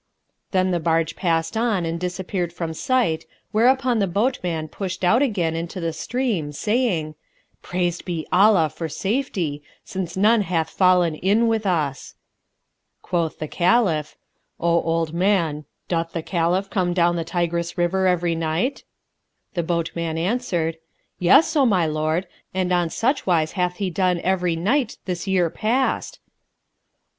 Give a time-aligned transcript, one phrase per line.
[0.49, 5.55] Then the barge passed on and disappeared from sight whereupon the boatman pushed out again
[5.55, 7.13] into the stream, saying,
[7.61, 12.15] "Praised be Allah for safety, since none hath fallen in with us!"
[13.03, 14.17] Quoth the Caliph,
[14.59, 18.83] "O old man, doth the Caliph come down the Tigris river every night?"
[19.53, 20.77] The boatman answered,
[21.19, 22.25] "Yes, O my lord;
[22.55, 26.19] and on such wise hath he done every night this year past."